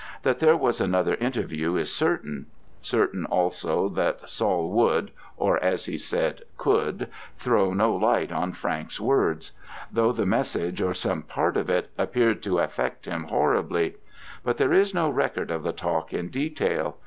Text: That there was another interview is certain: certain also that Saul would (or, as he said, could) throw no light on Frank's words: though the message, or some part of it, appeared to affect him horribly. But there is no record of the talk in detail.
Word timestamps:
That 0.23 0.39
there 0.39 0.57
was 0.57 0.81
another 0.81 1.13
interview 1.13 1.75
is 1.75 1.93
certain: 1.93 2.47
certain 2.81 3.23
also 3.27 3.87
that 3.89 4.27
Saul 4.27 4.71
would 4.71 5.11
(or, 5.37 5.63
as 5.63 5.85
he 5.85 5.95
said, 5.99 6.41
could) 6.57 7.07
throw 7.37 7.71
no 7.71 7.95
light 7.95 8.31
on 8.31 8.53
Frank's 8.53 8.99
words: 8.99 9.51
though 9.91 10.11
the 10.11 10.25
message, 10.25 10.81
or 10.81 10.95
some 10.95 11.21
part 11.21 11.55
of 11.55 11.69
it, 11.69 11.91
appeared 11.99 12.41
to 12.41 12.57
affect 12.57 13.05
him 13.05 13.25
horribly. 13.25 13.97
But 14.43 14.57
there 14.57 14.73
is 14.73 14.91
no 14.91 15.07
record 15.07 15.51
of 15.51 15.61
the 15.61 15.71
talk 15.71 16.13
in 16.13 16.29
detail. 16.29 16.97